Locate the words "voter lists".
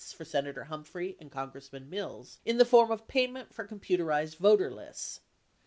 4.37-5.19